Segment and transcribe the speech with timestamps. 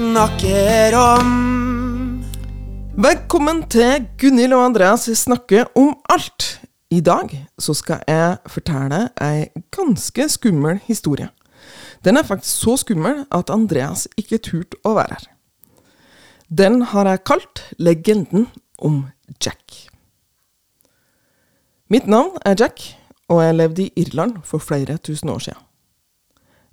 [0.00, 1.30] snakker om.
[2.96, 6.46] Velkommen til Gunhild og Andreas snakker om alt.
[6.90, 11.28] I dag så skal jeg fortelle ei ganske skummel historie.
[12.04, 15.28] Den er faktisk så skummel at Andreas ikke turte å være her.
[16.48, 18.48] Den har jeg kalt Legenden
[18.78, 19.04] om
[19.36, 19.84] Jack.
[21.92, 22.80] Mitt navn er Jack,
[23.28, 25.62] og jeg levde i Irland for flere tusen år siden.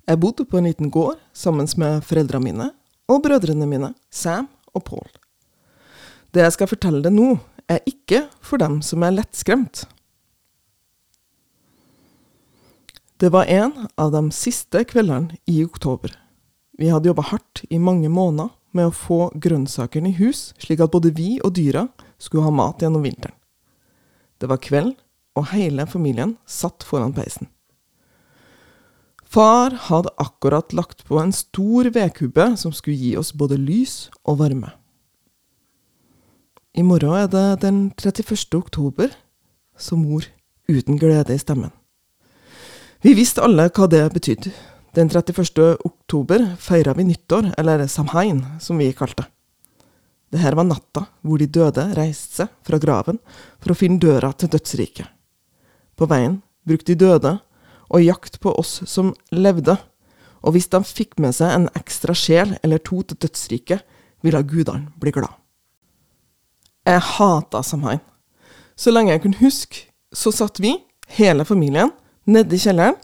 [0.08, 2.72] Jeg bodde på en liten gård sammen med foreldrene mine
[3.08, 5.08] og brødrene mine, Sam og Paul.
[6.34, 9.84] Det jeg skal fortelle deg nå, er ikke for dem som er lettskremt.
[13.18, 16.12] Det var en av de siste kveldene i oktober.
[16.78, 20.92] Vi hadde jobba hardt i mange måneder med å få grønnsakene i hus, slik at
[20.92, 21.88] både vi og dyra
[22.22, 23.34] skulle ha mat gjennom vinteren.
[24.38, 24.94] Det var kveld,
[25.34, 27.50] og hele familien satt foran peisen.
[29.28, 34.38] Far hadde akkurat lagt på en stor vedkubbe som skulle gi oss både lys og
[34.40, 34.70] varme.
[36.72, 38.56] I morgen er det den 31.
[38.56, 39.12] oktober,
[39.76, 40.24] sa mor
[40.68, 41.72] uten glede i stemmen.
[43.04, 44.52] Vi visste alle hva det betydde.
[44.96, 45.76] Den 31.
[45.84, 49.28] oktober feira vi nyttår, eller samhain, som vi kalte det.
[50.32, 53.20] Det her var natta hvor de døde reiste seg fra graven
[53.60, 55.06] for å finne døra til dødsriket.
[55.96, 57.38] På veien brukte de døde
[57.88, 59.76] og jakt på oss som levde,
[60.44, 63.82] og hvis de fikk med seg en ekstra sjel eller to til dødsriket,
[64.22, 65.34] ville gudene bli glad.
[66.86, 68.00] Jeg hata samhain.
[68.78, 70.76] Så lenge jeg kunne huske, så satt vi,
[71.18, 71.90] hele familien,
[72.28, 72.96] nede i kjelleren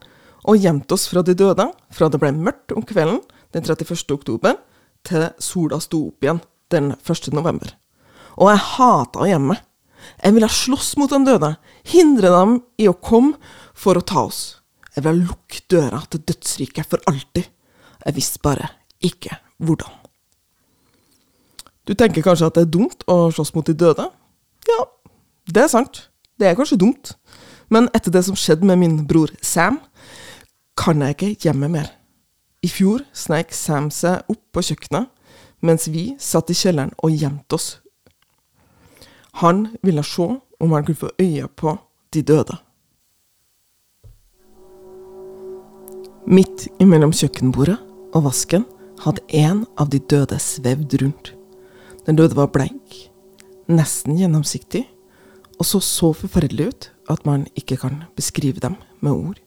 [0.44, 3.22] og gjemte oss fra de døde fra det ble mørkt om kvelden
[3.54, 4.04] den 31.
[4.14, 4.58] oktober
[5.06, 6.41] til sola sto opp igjen
[6.72, 7.30] den 1.
[7.36, 7.74] november.
[8.41, 9.56] Og jeg hata å gjemme.
[10.20, 11.54] Jeg ville slåss mot de døde,
[11.88, 13.38] hindre dem i å komme
[13.76, 14.63] for å ta oss.
[14.95, 17.50] Jeg ville lukke døra til dødsriket for alltid.
[18.05, 18.69] Jeg visste bare
[19.03, 19.91] ikke hvordan.
[21.84, 24.06] Du tenker kanskje at det er dumt å slåss mot de døde?
[24.69, 24.84] Ja,
[25.50, 26.06] det er sant.
[26.41, 27.12] Det er kanskje dumt.
[27.69, 29.81] Men etter det som skjedde med min bror Sam,
[30.78, 31.91] kan jeg ikke hjemme mer.
[32.65, 35.10] I fjor sneik Sam seg opp på kjøkkenet,
[35.65, 37.69] mens vi satt i kjelleren og gjemte oss.
[39.43, 40.28] Han ville se
[40.60, 41.77] om han kunne få øye på
[42.15, 42.56] de døde.
[46.24, 47.76] Midt imellom kjøkkenbordet
[48.16, 48.62] og vasken
[49.04, 51.34] hadde en av de døde svevd rundt.
[52.06, 52.94] Den døde var bleik,
[53.68, 54.86] nesten gjennomsiktig,
[55.60, 59.42] og så så forferdelig ut at man ikke kan beskrive dem med ord.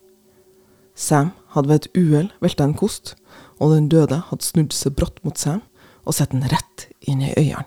[0.93, 3.15] Sam hadde ved et uhell velta en kost,
[3.57, 5.63] og den døde hadde snudd seg brått mot Sam
[6.05, 7.65] og sett den rett inn i øynene.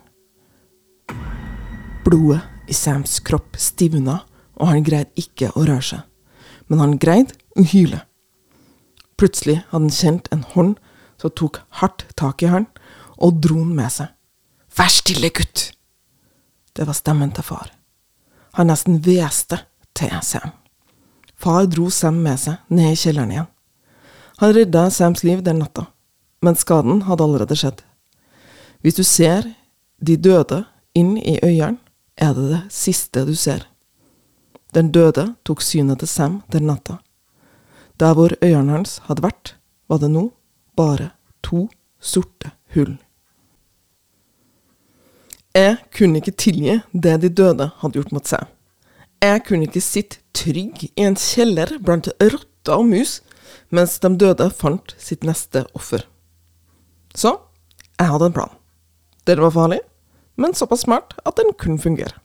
[2.07, 4.21] Blodet i Sams kropp stivna,
[4.55, 6.07] og han greide ikke å røre seg,
[6.71, 8.05] men han greide å hyle.
[9.21, 10.79] Plutselig hadde han kjent en hånd
[11.21, 12.65] som tok hardt tak i han
[13.21, 14.09] og dro han med seg.
[14.73, 15.67] Vær stille, gutt!
[16.73, 17.69] Det var stemmen til far.
[18.57, 19.59] Han nesten hveste
[19.93, 20.55] til Sam.
[21.37, 23.51] Far dro Sam med seg ned i kjelleren igjen.
[24.41, 25.85] Han redda Sams liv den natta,
[26.41, 27.85] men skaden hadde allerede skjedd.
[28.81, 29.45] Hvis du ser
[30.01, 30.63] de døde
[30.97, 31.77] inn i øynene,
[32.17, 33.67] er det det siste du ser.
[34.73, 37.03] Den døde tok synet til Sam den natta.
[38.01, 39.57] Der hvor øynene hans hadde vært,
[39.89, 40.31] var det nå
[40.77, 41.11] bare
[41.45, 41.67] to
[42.01, 42.95] sorte hull.
[45.53, 48.47] Jeg kunne ikke tilgi det de døde hadde gjort mot seg.
[49.21, 53.19] Jeg kunne ikke sitte trygg i en kjeller blant rotter og mus
[53.69, 56.07] mens de døde fant sitt neste offer.
[57.13, 57.37] Så
[57.99, 58.57] jeg hadde en plan.
[59.29, 59.83] Den var farlig,
[60.41, 62.17] men såpass smart at den kunne fungere.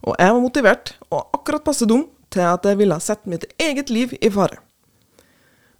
[0.00, 3.92] Og jeg var motivert og akkurat passe dum til at jeg ville sette mitt eget
[3.92, 4.63] liv i fare.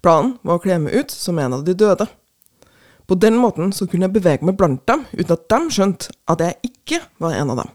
[0.04, 2.04] Planen var å kle meg ut som en av de døde.
[3.08, 6.44] På den måten så kunne jeg bevege meg blant dem uten at de skjønte at
[6.44, 7.70] jeg ikke var en av dem.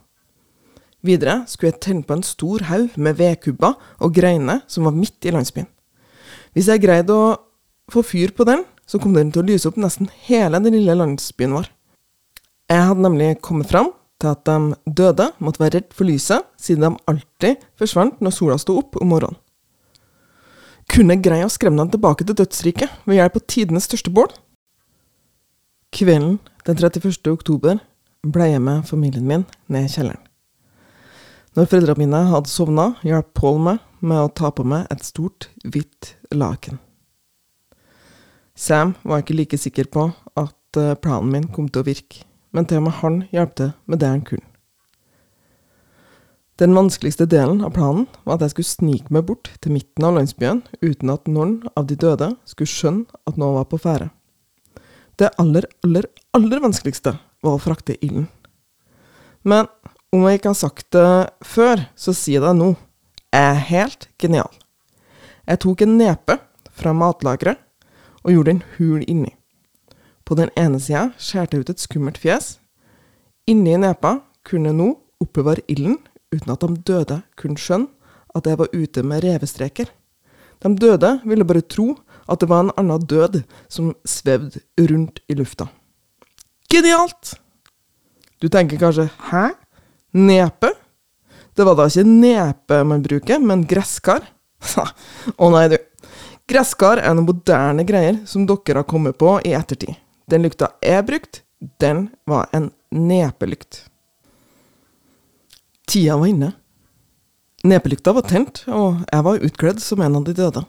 [1.05, 5.25] Videre skulle jeg tenne på en stor haug med vedkubber og greiner som var midt
[5.25, 5.69] i landsbyen.
[6.53, 7.33] Hvis jeg greide å
[7.89, 10.97] få fyr på den, så kom den til å lyse opp nesten hele den lille
[10.97, 11.69] landsbyen vår.
[12.69, 16.85] Jeg hadde nemlig kommet fram til at de døde måtte være redd for lyset, siden
[16.85, 19.39] de alltid forsvant når sola sto opp om morgenen.
[20.89, 24.31] Kunne jeg greie å skremme ham tilbake til dødsriket ved hjelp av tidenes største bål?
[25.93, 27.29] Kvelden den 31.
[27.29, 27.77] oktober
[28.25, 30.25] ble jeg med familien min ned i kjelleren.
[31.57, 35.49] Når foreldrene mine hadde sovna, hjalp Paul meg med å ta på meg et stort,
[35.61, 36.81] hvitt laken.
[38.57, 40.09] Sam var ikke like sikker på
[40.39, 43.73] at eh, planen min kom til å virke, men til og med han hjalp til
[43.85, 44.48] med det han kunne.
[46.59, 50.17] Den vanskeligste delen av planen var at jeg skulle snike meg bort til midten av
[50.17, 54.09] landsbyen uten at noen av de døde skulle skjønne at noe var på ferde.
[55.15, 57.13] Det aller, aller, aller vanskeligste
[57.45, 58.27] var å frakte ilden.
[59.47, 59.71] Men
[60.11, 62.69] om jeg ikke har sagt det før, så sier jeg det nå.
[63.31, 64.51] Jeg er helt genial.
[65.47, 66.39] Jeg tok en nepe
[66.75, 67.61] fra matlageret
[68.25, 69.31] og gjorde en hul inni.
[70.27, 72.57] På den ene sida skjærte jeg ut et skummelt fjes.
[73.47, 74.91] Inni nepa kunne jeg nå
[75.23, 76.01] oppbevare ilden
[76.33, 77.89] uten at de døde kunne skjønne
[78.35, 79.89] at jeg var ute med revestreker.
[80.59, 81.93] De døde ville bare tro
[82.29, 83.41] at det var en annen død
[83.71, 85.69] som svevde rundt i lufta.
[86.69, 87.39] Genialt!
[88.39, 89.55] Du tenker kanskje 'hæ?
[90.13, 90.77] Nepe?'
[91.55, 94.21] Det var da ikke nepe man bruker, men gresskar.
[95.43, 95.77] Å nei, du.
[96.47, 99.97] Gresskar er noen moderne greier som dere har kommet på i ettertid.
[100.29, 101.41] Den lykta jeg brukte,
[101.83, 103.88] den var en nepelykt.
[105.89, 106.51] Tida var inne.
[107.65, 110.61] Nepelykta var tent, og jeg var utkledd som en av de døde.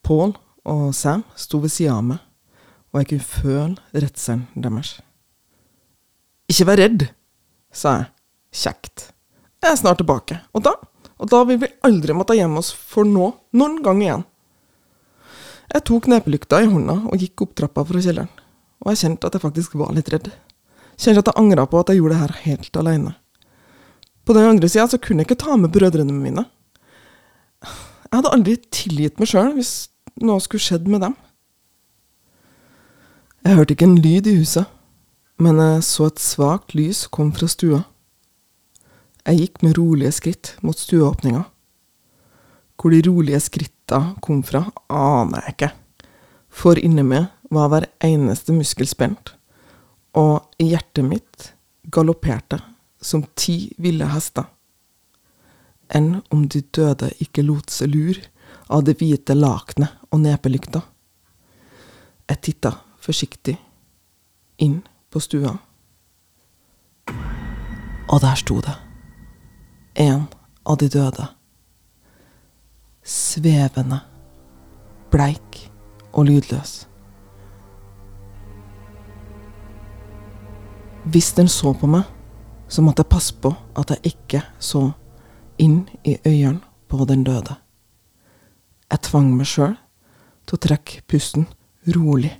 [0.00, 0.32] Paul
[0.64, 2.22] og Sam sto ved sida av meg,
[2.88, 4.94] og jeg kunne føle redselen deres.
[6.48, 7.04] Ikke vær redd,
[7.68, 8.08] sa jeg,
[8.62, 9.06] kjekt.
[9.60, 10.72] Jeg er snart tilbake, og da,
[11.20, 13.28] og da vil vi aldri måtte gjemme oss for nå,
[13.60, 14.26] noen gang igjen.
[15.68, 18.32] Jeg tok nepelykta i hånda og gikk opp trappa fra kjelleren,
[18.80, 20.32] og jeg kjente at jeg faktisk var litt redd.
[20.96, 23.18] Kjente at jeg angra på at jeg gjorde det her helt aleine.
[24.28, 26.42] På den andre sida kunne jeg ikke ta med brødrene mine.
[27.64, 29.70] Jeg hadde aldri tilgitt meg sjøl hvis
[30.20, 31.14] noe skulle skjedd med dem.
[33.46, 34.68] Jeg hørte ikke en lyd i huset,
[35.40, 37.80] men jeg så et svakt lys komme fra stua.
[39.24, 41.46] Jeg gikk med rolige skritt mot stueåpninga.
[42.76, 45.74] Hvor de rolige skritta kom fra, aner jeg ikke,
[46.52, 49.38] for inni meg var hver eneste muskel spent,
[50.12, 51.54] og hjertet mitt
[51.88, 52.60] galopperte
[53.00, 54.48] som ti ville hester.
[55.88, 58.26] Enn om de døde ikke lot seg lure
[58.68, 60.82] av det hvite lakenet og nepelykta.
[62.28, 63.56] Jeg titta forsiktig
[64.60, 65.54] inn på stua.
[68.08, 68.74] Og der sto det.
[69.96, 70.26] En
[70.68, 71.24] av de døde.
[73.08, 74.02] Svevende,
[75.10, 75.62] bleik
[76.12, 76.84] og lydløs.
[81.08, 82.04] Hvis den så på meg
[82.68, 84.90] så måtte jeg passe på at jeg ikke så
[85.58, 87.56] inn i øynene på den døde.
[88.88, 89.74] Jeg tvang meg sjøl
[90.48, 91.48] til å trekke pusten
[91.94, 92.32] rolig,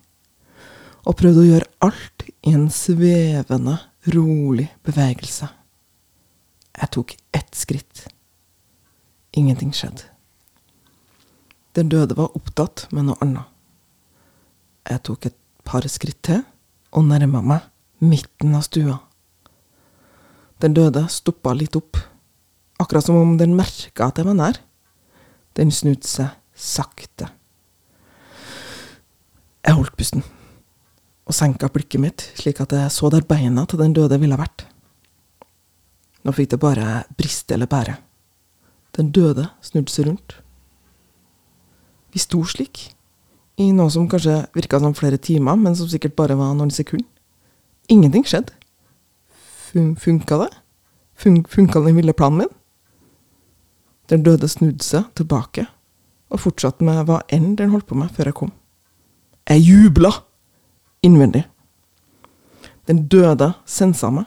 [1.08, 3.78] og prøvde å gjøre alt i en svevende,
[4.12, 5.48] rolig bevegelse.
[6.78, 8.06] Jeg tok ett skritt.
[9.36, 10.06] Ingenting skjedde.
[11.76, 13.44] Den døde var opptatt med noe annet.
[14.88, 15.36] Jeg tok et
[15.68, 16.40] par skritt til
[16.96, 17.66] og nærma meg
[18.00, 18.96] midten av stua.
[20.58, 22.00] Den døde stoppa litt opp,
[22.82, 24.58] akkurat som om den merka at jeg var nær.
[25.54, 27.28] Den snudde seg sakte.
[29.62, 30.24] Jeg holdt pusten,
[31.28, 34.66] og senka blikket mitt slik at jeg så der beina til den døde ville vært.
[36.26, 37.94] Nå fikk det bare briste eller bære.
[38.98, 40.40] Den døde snudde seg rundt.
[42.10, 42.88] Vi sto slik,
[43.58, 47.06] i noe som kanskje virka som flere timer, men som sikkert bare var noen sekunder.
[47.88, 48.57] Ingenting skjedde
[49.68, 50.48] fun funka det?
[51.18, 52.54] Fun funka den ville planen min?
[54.08, 55.66] Den døde snudde seg tilbake
[56.32, 58.52] og fortsatte med hva enn den holdt på med før jeg kom.
[59.48, 60.12] Jeg jubla
[61.04, 61.44] innvendig.
[62.88, 64.24] Den døde sensa meg,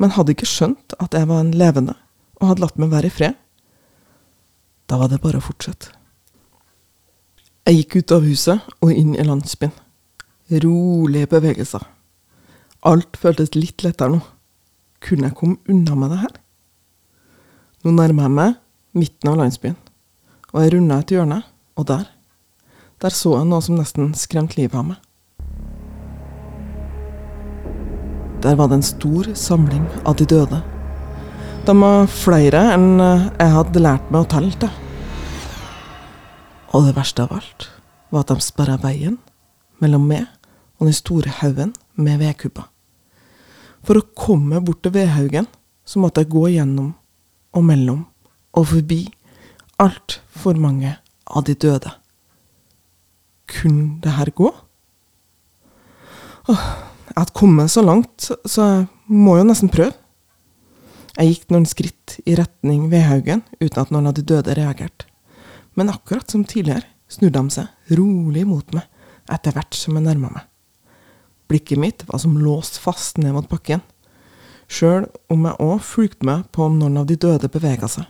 [0.00, 1.94] men hadde ikke skjønt at jeg var en levende,
[2.40, 3.36] og hadde latt meg være i fred.
[4.88, 5.92] Da var det bare å fortsette.
[7.68, 9.74] Jeg gikk ut av huset og inn i landsbyen.
[10.64, 11.82] Rolige bevegelser.
[12.88, 14.22] Alt føltes litt lettere nå.
[15.04, 16.38] Kunne jeg komme unna med det her?
[17.84, 18.54] Nå nærmer jeg meg
[18.98, 19.76] midten av landsbyen,
[20.50, 21.42] og jeg runda et hjørne,
[21.78, 22.08] og der,
[22.98, 25.04] der så jeg noe som nesten skremte livet av meg.
[28.42, 30.60] Der var det en stor samling av de døde.
[31.66, 34.70] De var flere enn jeg hadde lært meg å telle til.
[36.74, 37.68] Og det verste av alt
[38.14, 39.18] var at de sperra veien
[39.82, 40.26] mellom meg
[40.78, 42.66] og den store haugen med vedkubber.
[43.86, 45.48] For å komme bort til vedhaugen,
[45.88, 46.92] så måtte jeg gå gjennom
[47.56, 48.02] og mellom
[48.58, 49.04] og forbi
[49.80, 50.96] altfor mange
[51.28, 51.92] av de døde.
[53.48, 54.50] Kunne det her gå?
[56.48, 56.66] Åh,
[57.08, 59.94] jeg hadde kommet så langt, så jeg må jo nesten prøve.
[61.18, 65.08] Jeg gikk noen skritt i retning vedhaugen uten at noen av de døde reagerte.
[65.74, 68.86] Men akkurat som tidligere snudde de seg rolig mot meg
[69.32, 70.44] etter hvert som jeg nærma meg.
[71.48, 73.80] Blikket mitt var som låst fast ned mot bakken,
[74.68, 78.04] sjøl om jeg òg fulgte med på om noen av de døde bevega seg.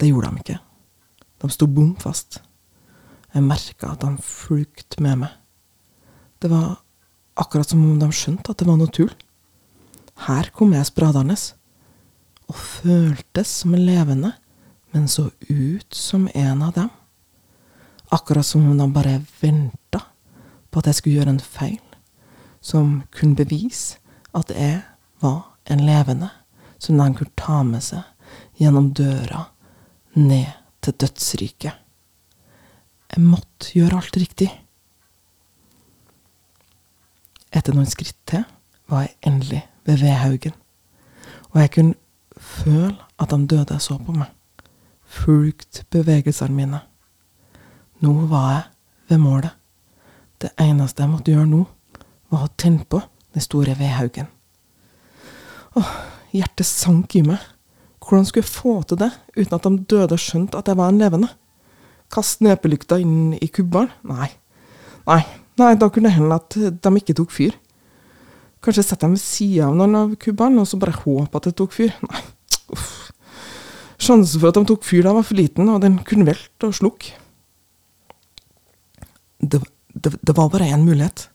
[0.00, 0.58] Det gjorde de ikke.
[1.40, 2.42] De sto bom fast.
[3.32, 5.32] Jeg merka at de fulgte med meg.
[6.40, 6.80] Det var
[7.40, 9.12] akkurat som om de skjønte at det var noe tull.
[10.26, 11.36] Her kom jeg spradende,
[12.50, 14.32] og føltes som en levende,
[14.92, 16.90] men så ut som en av dem.
[18.10, 20.02] Akkurat som om de bare venta
[20.70, 21.78] på at jeg skulle gjøre en feil,
[22.60, 23.98] som kunne bevise
[24.36, 24.82] at jeg
[25.20, 26.30] var en levende,
[26.78, 28.04] som de kunne ta med seg
[28.60, 29.46] gjennom døra
[30.16, 30.52] ned
[30.84, 31.72] til dødsriket.
[33.10, 34.48] Jeg måtte gjøre alt riktig.
[37.50, 38.44] Etter noen skritt til
[38.90, 40.54] var jeg endelig ved vedhaugen,
[41.50, 41.94] og jeg kunne
[42.40, 44.30] føle at de døde så på meg,
[45.04, 46.80] fulgt bevegelsene mine.
[48.00, 48.62] Nå var jeg
[49.10, 49.56] ved målet.
[50.40, 51.64] Det eneste jeg måtte gjøre nå,
[52.30, 53.02] var hadde tent på
[53.34, 54.28] den store vedhaugen.
[55.78, 55.90] Åh,
[56.34, 57.42] hjertet sank i meg.
[58.00, 60.98] Hvordan skulle jeg få til det uten at de døde skjønte at jeg var en
[60.98, 61.28] levende?
[62.10, 63.92] Kaste nepelykta inn i kubbelen?
[64.08, 64.30] Nei.
[65.06, 65.22] Nei,
[65.60, 67.54] nei, da kunne det hende at de ikke tok fyr.
[68.60, 71.54] Kanskje sette dem ved sida av noen av kubbene, og så bare håpe at det
[71.60, 71.94] tok fyr?
[72.08, 72.24] Nei,
[72.74, 72.90] uff.
[74.00, 76.76] Sjansen for at de tok fyr da var for liten, og den kunne velte og
[76.76, 77.14] slukke.
[79.40, 79.60] Det,
[79.92, 81.28] det, det, var bare én mulighet.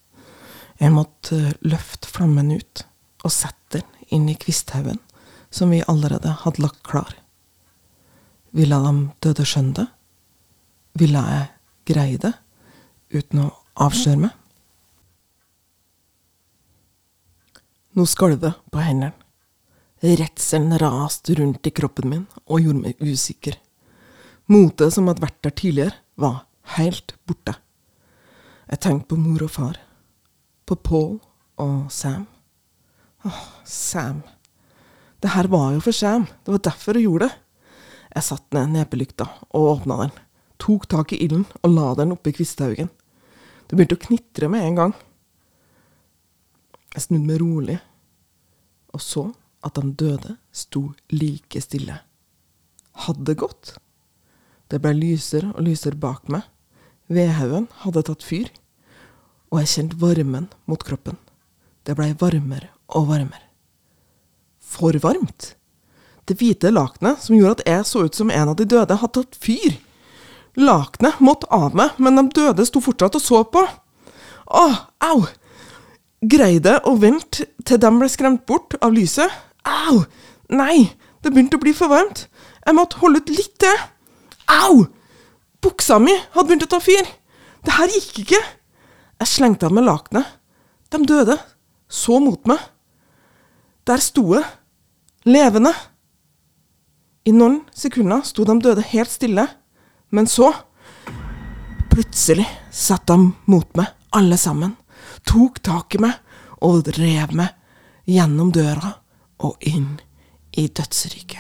[0.82, 2.84] Jeg måtte løfte flammen ut
[3.24, 5.00] og sette den inn i kvisthaugen
[5.50, 7.14] som vi allerede hadde lagt klar.
[8.56, 9.86] Ville de døde skjønne det?
[11.00, 11.48] Ville jeg
[11.92, 12.34] greie det
[13.16, 13.52] uten å
[13.86, 14.34] avsløre meg?
[17.96, 19.16] Nå skalv det på hendene.
[20.04, 23.56] Redselen raste rundt i kroppen min og gjorde meg usikker.
[24.52, 26.46] Motet som hadde vært der tidligere, var
[26.78, 27.56] helt borte.
[28.70, 29.80] Jeg tenkte på mor og far.
[30.66, 31.20] På Paul
[31.62, 32.26] og Sam.
[33.26, 34.22] Åh, Sam.
[35.22, 36.28] Det her var jo for Sam.
[36.46, 37.36] Det var derfor hun gjorde det.
[38.16, 40.14] Jeg satte ned nepelykta og åpna den.
[40.62, 42.90] Tok tak i ilden og la den oppi kvisthaugen.
[43.68, 44.94] Det begynte å knitre med en gang.
[46.96, 47.80] Jeg snudde meg rolig
[48.96, 49.26] og så
[49.66, 51.98] at den døde sto like stille.
[53.06, 53.74] Hadde det gått?
[54.72, 56.46] Det ble lysere og lysere bak meg.
[57.12, 58.48] Vedhaugen hadde tatt fyr,
[59.56, 61.16] og jeg kjente varmen mot kroppen.
[61.88, 63.46] Det blei varmere og varmere.
[64.60, 65.54] For varmt!
[66.26, 69.14] Det hvite lakenet som gjorde at jeg så ut som en av de døde, hadde
[69.22, 69.78] tatt fyr.
[70.60, 73.64] Lakenet måtte av meg, men de døde sto fortsatt og så på.
[74.52, 75.24] Åh, au!
[76.26, 79.32] Greide å vente til de ble skremt bort av lyset.
[79.64, 80.04] Au!
[80.50, 80.90] Nei,
[81.22, 82.26] det begynte å bli for varmt.
[82.66, 83.86] Jeg måtte holde ut litt til.
[84.52, 84.88] Au!
[85.64, 87.06] Buksa mi hadde begynt å ta fyr.
[87.66, 88.42] Det her gikk ikke.
[89.22, 90.28] Jeg slengte av meg lakenet.
[90.92, 91.38] De døde.
[91.88, 92.62] Så mot meg.
[93.88, 94.46] Der sto jeg.
[95.26, 95.74] Levende.
[97.26, 99.48] I noen sekunder sto de døde helt stille.
[100.14, 100.52] Men så
[101.96, 102.44] Plutselig
[102.76, 103.16] satt de
[103.48, 104.74] mot meg, alle sammen.
[105.24, 106.18] Tok tak i meg
[106.68, 107.54] og rev meg
[108.12, 108.90] gjennom døra
[109.48, 109.94] og inn
[110.60, 111.40] i dødsriket.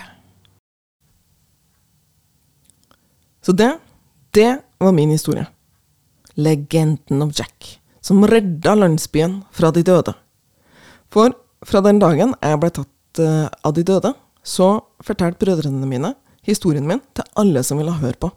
[3.43, 3.73] Så det,
[4.31, 5.43] det var min historie.
[6.35, 10.13] Legenden om Jack, som redda landsbyen fra de døde.
[11.11, 11.33] For
[11.65, 14.11] fra den dagen jeg ble tatt uh, av de døde,
[14.45, 14.69] så
[15.03, 16.13] fortalte brødrene mine
[16.45, 18.29] historien min til alle som ville høre på.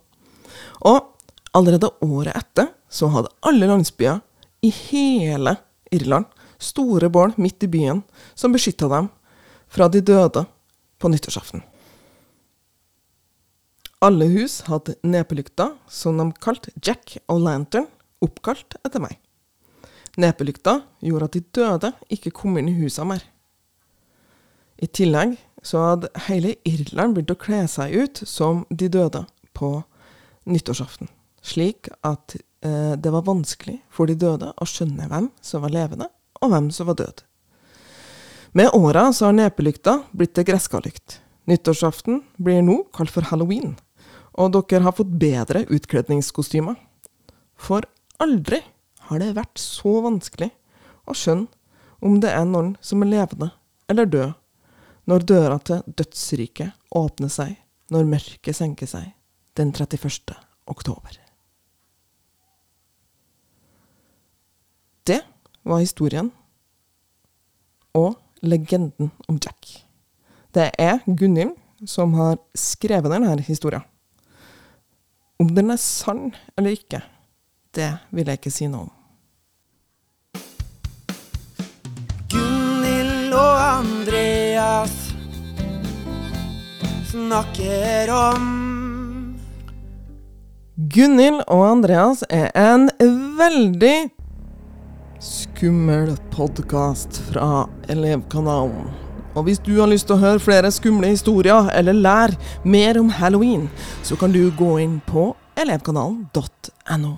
[0.88, 1.14] Og
[1.56, 4.22] allerede året etter så hadde alle landsbyer
[4.64, 5.56] i hele
[5.92, 6.28] Irland
[6.58, 8.02] store bål midt i byen
[8.34, 9.10] som beskytta dem
[9.68, 10.44] fra de døde
[10.98, 11.62] på nyttårsaften.
[14.04, 17.88] Alle hus hadde nepelykter som de kalte Jack og Lantern,
[18.22, 19.18] oppkalt etter meg.
[20.18, 23.26] Nepelykta gjorde at de døde ikke kom inn i husene mer.
[24.78, 25.36] I tillegg
[25.66, 29.24] så hadde hele Irland begynt å kle seg ut som de døde
[29.58, 29.76] på
[30.46, 31.10] nyttårsaften
[31.48, 36.08] slik at eh, det var vanskelig for de døde å skjønne hvem som var levende,
[36.42, 37.24] og hvem som var død.
[38.58, 41.20] Med åra så har nepelykta blitt til gresskalykt.
[41.48, 43.76] Nyttårsaften blir nå kalt for halloween,
[44.38, 46.76] og dere har fått bedre utkledningskostymer.
[47.58, 47.86] For
[48.22, 48.60] aldri
[49.08, 50.50] har det vært så vanskelig
[51.08, 51.48] å skjønne
[52.04, 53.50] om det er noen som er levende
[53.90, 54.34] eller død,
[55.08, 57.56] når døra til dødsriket åpner seg
[57.90, 59.10] når mørket senker seg
[59.58, 60.36] den 31.
[60.68, 61.16] oktober.
[65.08, 65.22] Det
[65.64, 66.30] var historien
[67.96, 69.86] og legenden om Jack.
[70.54, 71.56] Det er Gunhild
[71.88, 73.82] som har skrevet denne historien.
[75.38, 76.98] Om den er sann eller ikke,
[77.70, 78.94] det vil jeg ikke si noe om.
[82.32, 84.96] Gunhild og Andreas
[87.12, 88.50] snakker om
[90.90, 92.90] Gunhild og Andreas er en
[93.38, 93.96] veldig
[95.22, 99.07] skummel podkast fra Elevkanalen.
[99.38, 102.34] Og hvis du har lyst til å høre flere skumle historier, eller lære
[102.66, 103.68] mer om halloween,
[104.02, 105.30] så kan du gå inn på
[105.62, 107.14] elevkanalen.no.